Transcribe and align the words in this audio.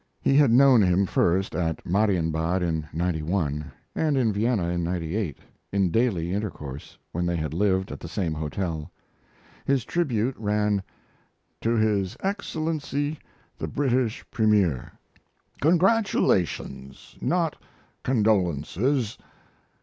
He 0.19 0.35
had 0.35 0.49
known 0.49 0.81
him 0.81 1.05
first 1.05 1.53
at 1.55 1.85
Marienbad 1.85 2.63
in 2.63 2.87
'91, 2.91 3.71
and 3.93 4.17
in 4.17 4.33
Vienna 4.33 4.69
in 4.69 4.83
'98, 4.83 5.37
in 5.71 5.91
daily 5.91 6.33
intercourse, 6.33 6.97
when 7.11 7.27
they 7.27 7.35
had 7.35 7.53
lived 7.53 7.91
at 7.91 7.99
the 7.99 8.07
same 8.07 8.33
hotel. 8.33 8.89
His 9.63 9.85
tribute 9.85 10.33
ran: 10.39 10.81
To 11.61 11.75
HIS 11.75 12.17
EXCELLENCY 12.23 13.19
THE 13.59 13.67
BRITISH 13.67 14.25
PREMIER, 14.31 14.93
Congratulations, 15.61 17.15
not 17.21 17.57
condolences. 18.01 19.19